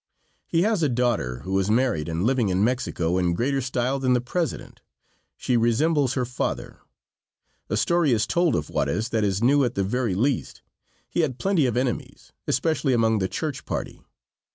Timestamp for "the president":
4.13-4.81